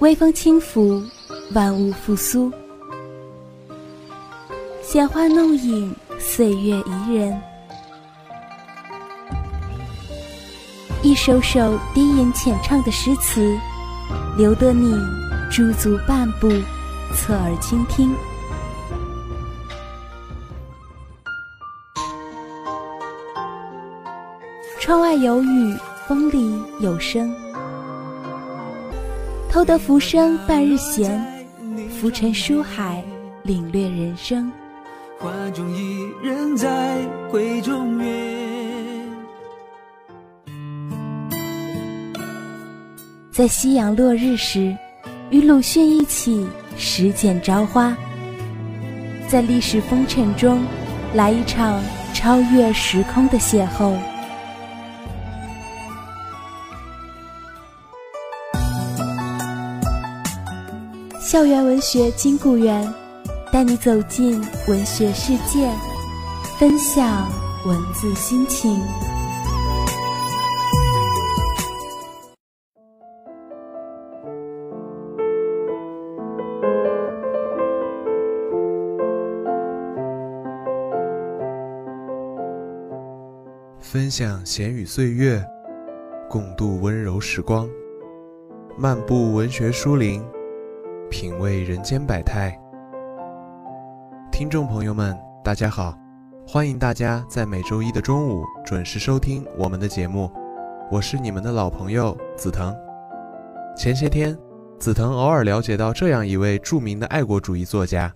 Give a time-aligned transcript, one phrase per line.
[0.00, 1.02] 微风轻拂，
[1.52, 2.50] 万物复苏。
[4.82, 7.38] 闲花弄影，岁月宜人。
[11.02, 13.54] 一首首低吟浅唱的诗词，
[14.38, 14.96] 留得你
[15.50, 16.48] 驻足半步，
[17.14, 18.10] 侧耳倾听。
[24.78, 25.76] 窗外有雨，
[26.08, 27.30] 风里有声。
[29.50, 31.20] 偷得浮生半日闲，
[31.90, 33.02] 浮沉书海，
[33.42, 34.50] 领略人生。
[35.18, 36.96] 画中伊人在
[37.32, 38.08] 闺中月，
[43.32, 44.72] 在夕阳落日时，
[45.30, 46.46] 与鲁迅一起
[46.78, 47.96] 拾捡朝花，
[49.26, 50.62] 在历史风尘中，
[51.12, 51.82] 来一场
[52.14, 53.96] 超越时空的邂逅。
[61.30, 62.92] 校园文学金谷园，
[63.52, 65.70] 带你走进文学世界，
[66.58, 67.30] 分享
[67.64, 68.82] 文字心情。
[83.78, 85.40] 分享闲语岁月，
[86.28, 87.68] 共度温柔时光，
[88.76, 90.20] 漫步文学书林。
[91.10, 92.56] 品味人间百态，
[94.30, 95.92] 听众朋友们，大家好，
[96.46, 100.30] 欢迎大家在每周一的中午准时收听我们的节目，
[100.88, 102.72] 我是你们的老朋友紫藤。
[103.76, 104.38] 前些天，
[104.78, 108.10] 紫藤偶尔了解到这样一位著名的爱国主义作家，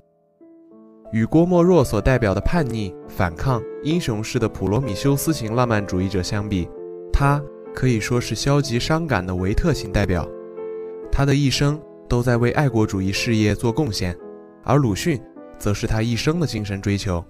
[1.11, 6.71] 与郭沫若所代表的叛逆、反抗、英雄式的普罗米修斯型浪漫主义者相比，
[7.13, 7.43] 他
[7.75, 10.27] 可以说是消极伤感的维特型代表。
[11.11, 11.79] 他的一生。
[12.09, 14.17] 都在为爱国主义事业做贡献，
[14.63, 15.21] 而鲁迅
[15.59, 17.25] 则是他一生的精神追求。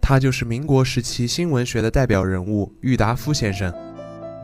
[0.00, 3.72] 他就是民国时期新文学的代表人物郁达夫先生。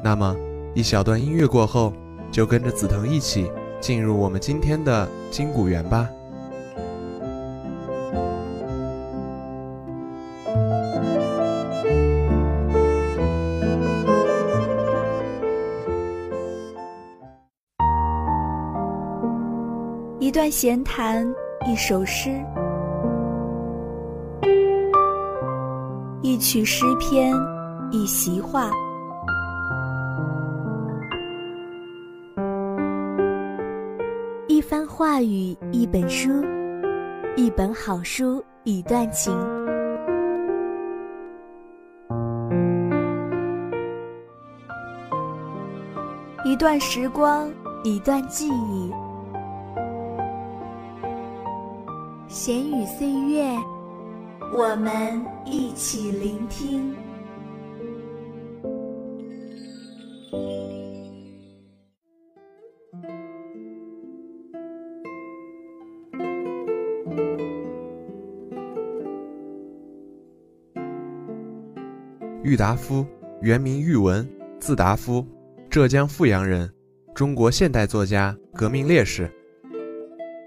[0.03, 0.37] 那么，
[0.75, 1.95] 一小段音乐过后，
[2.31, 6.09] 就跟着紫藤一起进入我们今天的金谷园吧。
[20.25, 21.23] 一段闲谈，
[21.67, 22.43] 一首诗，
[26.23, 27.37] 一曲诗篇，
[27.91, 28.71] 一席话，
[34.49, 36.43] 一番话语，一本书，
[37.37, 39.31] 一本好书，一段情，
[46.47, 47.47] 一段时光，
[47.83, 48.91] 一段记忆。
[52.35, 53.45] 闲语岁月，
[54.53, 56.93] 我们一起聆听。
[72.43, 73.07] 郁达夫，
[73.43, 74.29] 原名郁文，
[74.59, 75.25] 字达夫，
[75.71, 76.69] 浙江富阳人，
[77.15, 79.31] 中国现代作家、革命烈士。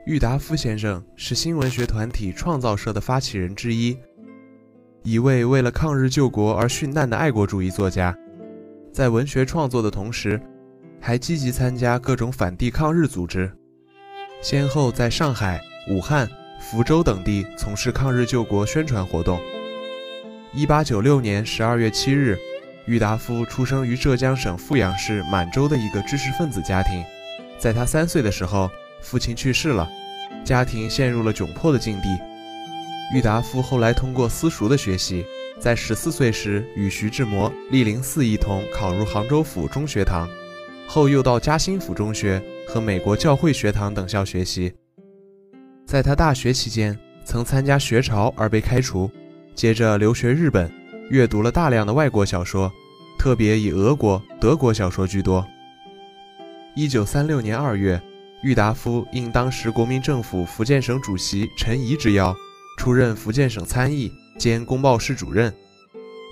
[0.08, 3.98] 郁达夫先生是新文学团体创造社的发起人之一，
[5.04, 8.18] 一位为了抗日救国而殉难的爱国主义作家。
[8.94, 10.42] 在文学创作的同时，
[11.02, 13.52] 还积极参加各种反帝抗日组织，
[14.42, 15.60] 先后在上海、
[15.90, 16.26] 武汉、
[16.62, 19.38] 福州等地从事抗日救国宣传活动。
[20.54, 22.38] 一八九六年十二月七日，
[22.86, 27.04] 郁达夫出生于浙江省富阳市满洲的一个知识分子家庭。
[27.60, 29.90] 在他三岁的时候，父亲去世了。
[30.44, 32.08] 家庭陷入了窘迫的境地。
[33.14, 35.26] 郁达夫后来通过私塾的学习，
[35.60, 40.28] 在十四岁时与徐志摩、郦林寺一同考入杭州府中学堂，
[40.88, 44.74] 后又到嘉兴府中学和美国教会学堂等校学习。
[45.86, 49.10] 在他大学期间，曾参加学潮而被开除，
[49.56, 50.72] 接着留学日本，
[51.10, 52.72] 阅读了大量的外国小说，
[53.18, 55.46] 特别以俄国、德国小说居多。
[56.76, 58.02] 一九三六年二月。
[58.48, 62.34] 郁达夫应当时国民政府福建省主席陈仪之邀，
[62.78, 65.54] 出任福建省参议兼公报室主任。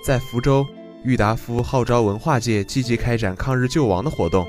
[0.02, 0.64] 在福州，
[1.04, 4.48] 郁达夫号召文化界积极开展抗日救亡的活动，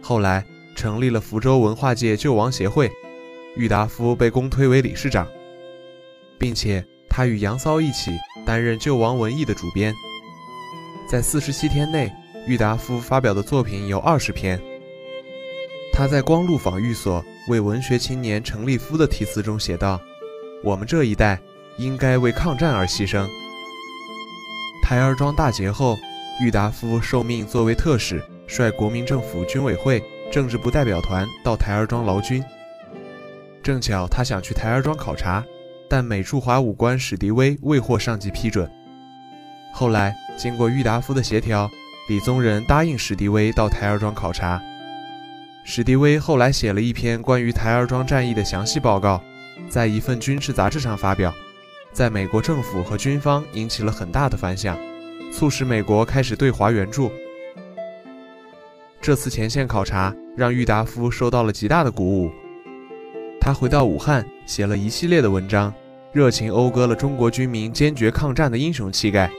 [0.00, 0.42] 后来
[0.74, 2.90] 成立了福州文化界救亡协会，
[3.56, 5.28] 郁达夫被公推为理事长，
[6.38, 8.10] 并且他与杨骚一起
[8.46, 9.92] 担任救亡文艺的主编。
[11.06, 12.10] 在四十七天内，
[12.46, 14.58] 郁达夫发表的作品有二十篇。
[16.02, 20.00] 他在光禄坊寓所为文学青年陈立夫的题词中写道
[20.64, 21.40] ：“我们这一代
[21.78, 23.24] 应该为抗战而牺牲。”
[24.82, 25.96] 台儿庄大捷后，
[26.40, 32.42] 郁达夫受命作为特使，率国民政府军委会政治部代表团到台儿庄劳军。
[33.62, 35.44] 正巧他想去台儿庄考察，
[35.88, 38.68] 但美驻华武官史迪威未获上级批准。
[39.72, 41.70] 后来经过郁达夫的协调，
[42.08, 44.60] 李宗仁答应史迪威到台儿庄考察。
[45.64, 49.22] 史迪威后来写了一篇关于台儿庄战役的详细报告，
[49.68, 51.32] 在一份军事杂志上发表。
[51.92, 54.76] 在美国政府和军方引起了很大的反响，
[55.32, 57.12] 促使美国开始对华援助。
[59.00, 62.30] 这次前线考察让郁达夫受到了极大的鼓舞，
[63.40, 65.72] 他回到武汉写了一系列的文章，
[66.12, 69.30] 热情讴歌了中国军民坚决抗战的英雄气概。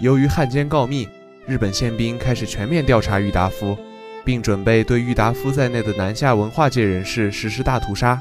[0.00, 1.06] 由于汉奸告密，
[1.46, 3.76] 日本宪兵开始全面调查郁达夫，
[4.24, 8.20] 并准备对郁达夫在内的南下文化界人士实施大屠杀。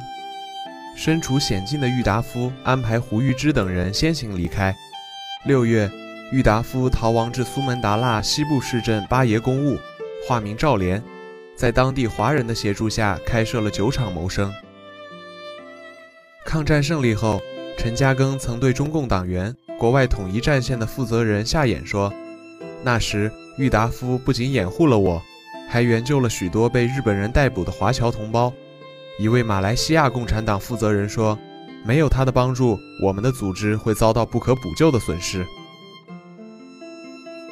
[0.96, 4.76] 身处险境的郁达夫安排胡玉芝等人先行离开。
[5.46, 5.90] 六月，
[6.32, 9.78] 郁达夫逃亡至苏门答腊西部市镇巴耶公务，
[10.28, 11.02] 化名赵连，
[11.56, 14.54] 在当地华人的协助下开设了酒厂谋生。
[16.46, 17.40] 抗战胜利后，
[17.78, 22.12] 陈嘉庚曾对中共党员、国外统一战线的负责人夏衍说
[22.84, 25.22] ：“那时，郁达夫不仅掩护了我，
[25.70, 28.52] 还援救了许多被日本人逮捕的华侨同胞。”
[29.20, 31.38] 一位马来西亚共产党负责人说
[31.86, 35.46] ：“没有他的帮助，我们的组织会遭到不可补救的损失。”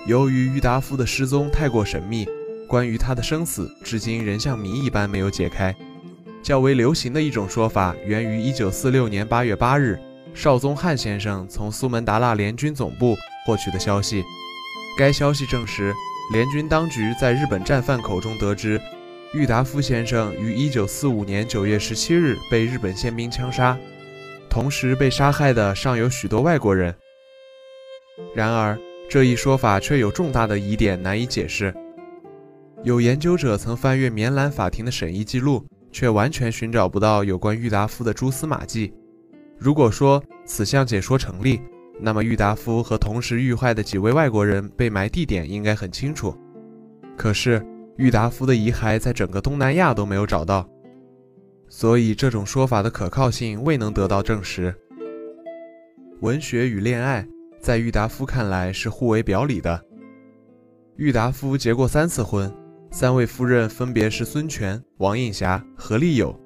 [0.08, 2.26] 由于郁达夫的失踪太过神秘，
[2.66, 5.76] 关于他的生死至今仍像谜一般没有解开。
[6.42, 10.00] 较为流行的一种说法源于1946年8月8日，
[10.34, 14.24] 邵宗汉先生从苏门答腊联军总部获取的消息。
[14.98, 15.94] 该消息证实，
[16.32, 18.80] 联军当局在日本战犯口中得知。
[19.34, 23.78] 郁达夫先生于1945年9月17日被日本宪兵枪杀，
[24.50, 26.96] 同时被杀害的尚有许多外国人。
[28.34, 28.78] 然而，
[29.10, 31.74] 这一说法却有重大的疑点难以解释。
[32.84, 38.94] 有研究者曾翻阅棉兰法庭的审议记录，却完全寻找不到有关郁达夫的蛛丝马迹。
[39.58, 41.60] 如果说此项解说成立，
[42.00, 46.36] 那么郁达夫和同时遇害的几位外国人被埋地点应该很清楚。
[47.18, 47.66] 可是。
[47.98, 50.70] 郁达夫的遗骸在整个东南亚都没有找到，
[51.68, 54.72] 所以这种说法的可靠性未能得到证实。
[56.22, 57.28] 文学与恋爱
[57.60, 59.84] 在郁达夫看来是互为表里的。
[60.98, 62.54] 郁达夫结过三次婚，
[62.92, 66.40] 三位夫人分别是孙权、王映霞、何丽友。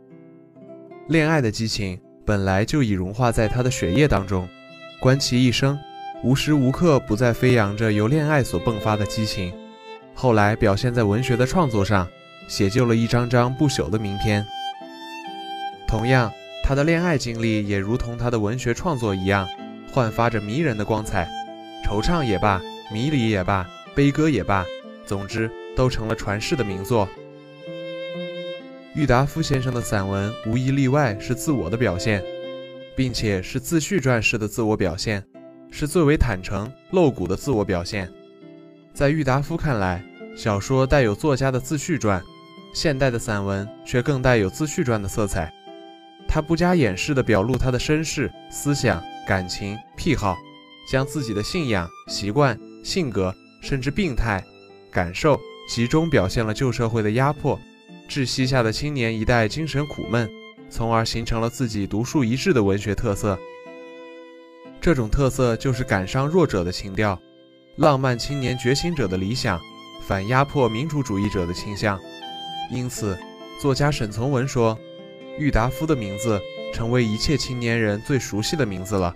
[1.09, 4.47] 恋爱的激情本来就已融化在他的血液当中，
[5.01, 5.79] 观其一生，
[6.21, 9.51] 无时无刻不在飞扬着由恋爱所迸发的激情。
[10.13, 12.07] 后来表现在文学的创作上，
[12.47, 14.45] 写就了一张张不朽的名篇。
[15.87, 16.31] 同样，
[16.63, 19.47] 他的恋爱经历也如同他的文学创作一样，
[19.91, 21.27] 焕发着迷人的光彩。
[21.83, 22.61] 惆怅也罢，
[22.93, 24.63] 迷离也罢，悲歌也罢，
[25.03, 27.09] 总之都成了传世的名作。
[28.93, 32.23] 郁达夫先生的散文无一例外是自我的表现，
[32.95, 35.23] 并且是自序传式的自我表现，
[35.71, 38.11] 是最为坦诚露骨的自我表现。
[38.93, 40.03] 在郁达夫看来，
[40.35, 42.21] 小说带有作家的自序传，
[42.73, 45.51] 现代的散文却更带有自序传的色彩。
[46.27, 50.37] 他不加掩饰地表露他的身世、思想、感情、癖好，
[50.89, 54.43] 将自己的信仰、习惯、性格，甚至病态、
[54.89, 57.59] 感受，集中表现了旧社会的压迫，
[58.09, 60.29] 窒息下的青年一代精神苦闷，
[60.71, 63.37] 从而形成了自己独树一帜的文学特色。
[64.79, 67.19] 这种特色就是感伤弱者的情调。
[67.75, 69.59] 浪漫青年觉醒者的理想，
[70.07, 71.99] 反压迫民主主义者的倾向。
[72.71, 73.17] 因此，
[73.61, 74.77] 作家沈从文说
[75.37, 76.39] ：“郁达夫的名字
[76.73, 79.15] 成为一切青年人最熟悉的名字了。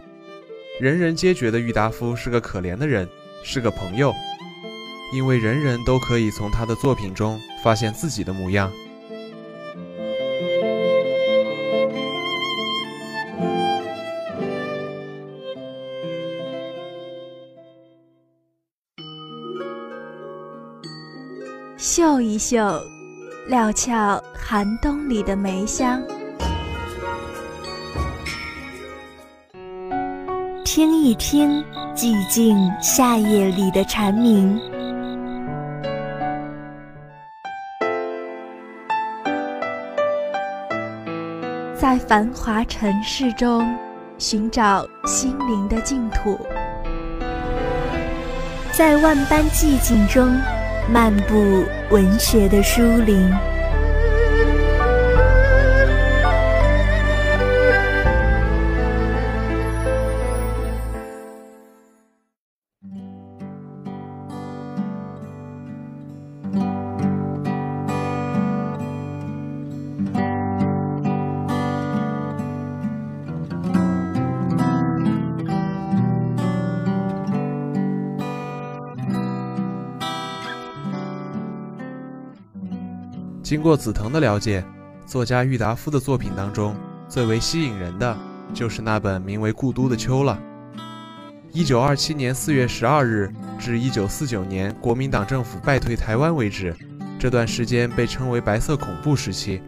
[0.80, 3.10] 人人皆觉得郁达夫是个可怜的人，
[3.44, 4.14] 是个朋友，
[5.14, 8.72] 因为人人都可以从他的作品中发现自己的模样。”
[22.06, 22.80] 嗅一嗅，
[23.48, 26.00] 料峭寒冬里的梅香；
[30.64, 31.64] 听一听，
[31.96, 34.56] 寂静夏夜里的蝉鸣。
[41.76, 43.68] 在繁华尘世中，
[44.20, 46.38] 寻找心灵的净土；
[48.74, 50.32] 在万般寂静中。
[50.92, 53.55] 漫步文学的书林。
[83.56, 84.62] 经过紫藤的了解，
[85.06, 86.76] 作家郁达夫的作品当中
[87.08, 88.18] 最为吸引人的
[88.54, 90.38] 就是那本名为《故都的秋》了。
[91.54, 96.76] 一九二七年四月十二日至一九四九年国民党政府败退台湾为止，
[97.18, 99.62] 这段时间被称为“白色恐怖时期”。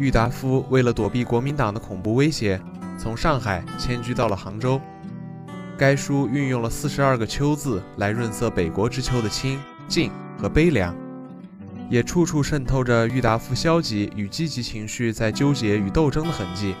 [0.00, 2.58] 郁达夫为了躲避国民党的恐怖威胁，
[2.98, 4.80] 从上海迁居到了杭州。
[5.76, 10.96] 该书运用了四十二个“秋”字来润色北国之秋的清静和悲凉。
[11.88, 16.74] 也处处渗透着郁达夫消极与积极情绪在纠结与斗争的痕迹。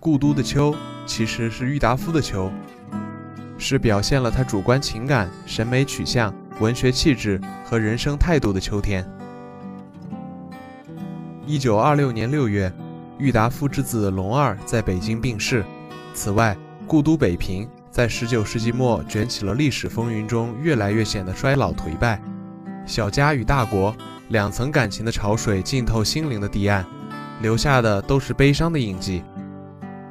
[0.00, 0.74] 故都的秋
[1.06, 2.50] 其实是郁达夫的秋，
[3.56, 9.08] 是表现了他主观情感、审美取向、文学气质和人生态度的秋天。
[11.46, 12.72] 一九二六年六月，
[13.18, 15.64] 郁达夫之子龙二在北京病逝。
[16.14, 22.20] 此外，故都北平在十九世纪末卷起了历史风云中越来越显得衰老颓败。
[22.84, 23.94] 小家与大国
[24.28, 26.84] 两层感情的潮水浸透心灵的堤岸，
[27.40, 29.22] 留下的都是悲伤的印记。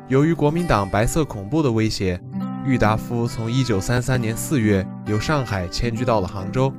[0.08, 2.20] 由于国民党白色恐怖的威胁，
[2.66, 6.74] 郁达夫从1933年4月由上海迁居到了杭州。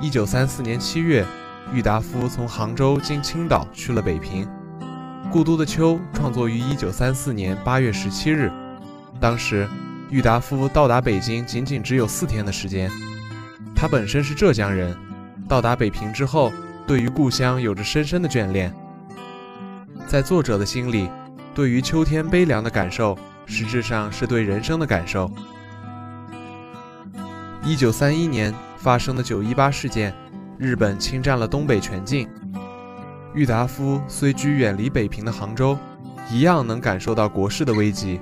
[0.00, 1.26] 1934年7月，
[1.72, 4.44] 郁达夫从杭州经青岛去了北平。
[5.30, 8.52] 《故都的秋》创作于1934年8月17日，
[9.20, 9.68] 当时
[10.10, 12.90] 郁达夫到达北京仅仅只有四天的时间。
[13.74, 14.96] 他本身是浙江人。
[15.48, 16.52] 到达北平之后，
[16.86, 18.72] 对于故乡有着深深的眷恋。
[20.06, 21.08] 在作者的心里，
[21.54, 25.30] 对于秋天悲凉的感受，实质上是对人生的感受。
[27.64, 30.14] 一九三一年发生的九一八事件，
[30.58, 32.28] 日本侵占了东北全境。
[33.34, 35.78] 郁达夫虽居远离北平的杭州，
[36.30, 38.20] 一样能感受到国事的危机。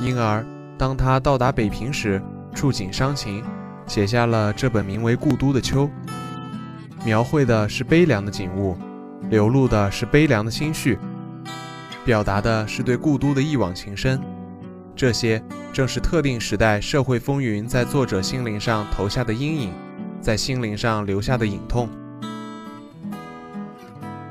[0.00, 0.46] 因而，
[0.76, 2.22] 当他到达北平时，
[2.54, 3.42] 触景伤情。
[3.88, 5.86] 写下了这本名为《故都的秋》，
[7.04, 8.76] 描绘的是悲凉的景物，
[9.30, 10.98] 流露的是悲凉的心绪，
[12.04, 14.20] 表达的是对故都的一往情深。
[14.94, 15.42] 这些
[15.72, 19.72] 正是特定时代社会风云在作者心灵上投下的阴影，
[20.20, 21.88] 在心灵上留下的隐痛。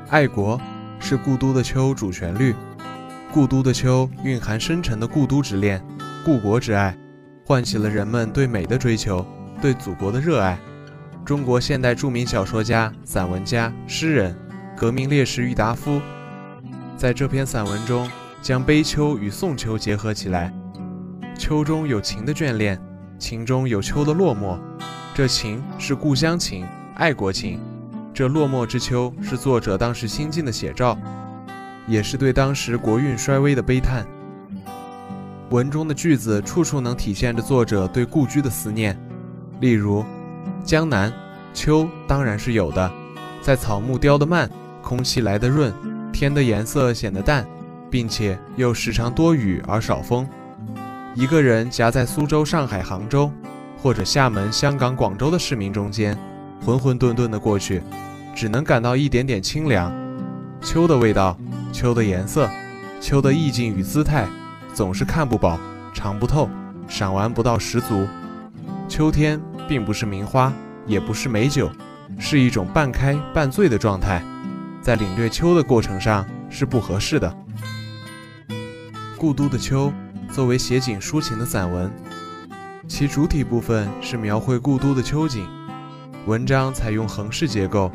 [0.08, 0.58] 爱国
[1.00, 2.52] 是《故都的秋》主旋律，
[3.32, 5.84] 《故都的秋》蕴含深沉的故都之恋、
[6.24, 6.96] 故国之爱，
[7.44, 9.26] 唤起了人们对美的追求。
[9.60, 10.58] 对祖国的热爱，
[11.24, 14.36] 中国现代著名小说家、散文家、诗人、
[14.76, 16.00] 革命烈士郁达夫，
[16.96, 18.08] 在这篇散文中
[18.40, 20.52] 将悲秋与送秋结合起来。
[21.36, 22.80] 秋中有情的眷恋，
[23.18, 24.58] 情中有秋的落寞。
[25.14, 27.60] 这情是故乡情、爱国情，
[28.14, 30.96] 这落寞之秋是作者当时心境的写照，
[31.88, 34.06] 也是对当时国运衰微的悲叹。
[35.50, 38.96] 文中的句子处处能体现着作者对故居的思念。
[39.60, 40.04] 例如，
[40.64, 41.12] 江南
[41.52, 42.90] 秋当然是有的，
[43.42, 44.48] 在草木凋得慢，
[44.82, 45.72] 空气来得润，
[46.12, 47.46] 天的颜色显得淡，
[47.90, 50.28] 并且又时常多雨而少风。
[51.14, 53.30] 一个人夹在苏州、上海、杭州，
[53.82, 56.16] 或者厦门、香港、广州的市民中间，
[56.64, 57.82] 浑浑沌沌的过去，
[58.36, 59.92] 只能感到一点点清凉。
[60.60, 61.36] 秋的味道，
[61.72, 62.48] 秋的颜色，
[63.00, 64.28] 秋的意境与姿态，
[64.72, 65.58] 总是看不饱，
[65.92, 66.48] 尝不透，
[66.86, 68.06] 赏玩不到十足。
[68.88, 70.50] 秋天并不是名花，
[70.86, 71.70] 也不是美酒，
[72.18, 74.24] 是一种半开半醉的状态，
[74.80, 77.28] 在领略秋的过程上是不合适的。
[79.18, 79.92] 《故都的秋》
[80.32, 81.90] 作为写景抒情的散文，
[82.88, 85.46] 其主体部分是描绘故都的秋景，
[86.24, 87.92] 文章采用横式结构，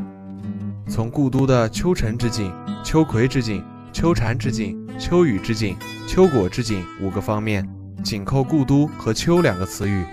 [0.87, 2.53] 从故都的秋晨之景、
[2.83, 5.75] 秋葵之景、秋蝉之景、秋雨之景、
[6.07, 7.67] 秋果之景五个方面，
[8.03, 10.05] 紧扣故都和秋两个词语。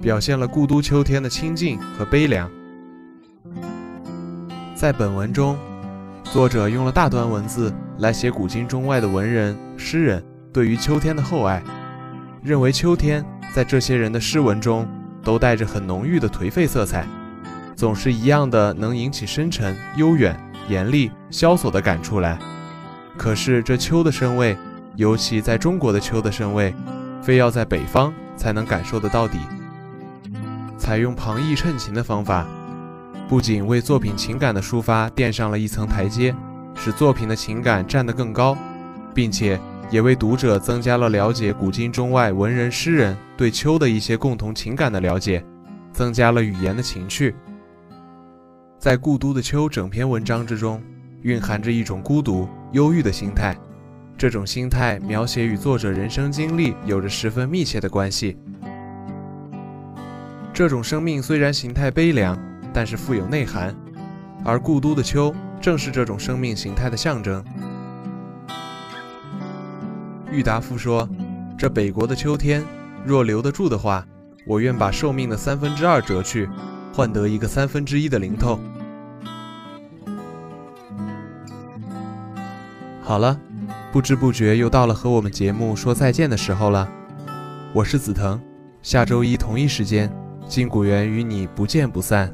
[0.00, 2.48] 表现了故都秋天的清静和悲凉。
[4.74, 5.58] 在本文中，
[6.22, 11.62] 作者用了大段文字来写古今中外的文人、诗人对于秋天的厚爱，
[12.42, 14.86] 认为秋天在这些人的诗文中
[15.22, 17.04] 都带着很浓郁的颓废色彩，
[17.74, 20.38] 总是一样的能引起深沉、悠远、
[20.68, 22.38] 严厉、萧索的感触来。
[23.16, 24.56] 可是这秋的深味，
[24.94, 26.72] 尤其在中国的秋的深味，
[27.20, 29.38] 非要在北方才能感受得到底。
[30.88, 32.46] 采用旁逸衬情的方法，
[33.28, 36.34] 不仅为作品情感的抒发垫上了一层台阶，
[36.74, 38.56] 使作品的情感站得更高，
[39.12, 45.44] 并且也为读者增加了了解古今中外文人诗人对秋的一些共同情感的了解，
[45.92, 47.34] 增加了语言的情趣。
[48.78, 50.82] 在《故都的秋》整篇文章之中，
[51.20, 53.54] 蕴含着一种孤独、忧郁的心态。
[54.16, 58.38] 这种心态描写与作者人生经历有着十分密切的关系。
[60.58, 62.36] 这种生命虽然形态悲凉，
[62.74, 63.72] 但是富有内涵，
[64.44, 67.44] 而故都的秋正是这种生命形态的象征。
[70.32, 71.08] 郁达夫说
[71.56, 72.64] ：“这北国的秋天，
[73.04, 74.04] 若留得住的话，
[74.44, 76.48] 我愿把寿命的三分之二折去，
[76.92, 78.58] 换得一个三分之一的零头。”
[83.00, 83.38] 好了。
[83.92, 86.88] 不知不觉又到了和我们节目说再见的时候了，
[87.72, 88.40] 我是紫藤，
[88.82, 90.12] 下周一同一时间，
[90.48, 92.32] 金谷园与你不见不散。